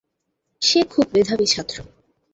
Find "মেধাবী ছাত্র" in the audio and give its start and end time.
1.13-1.77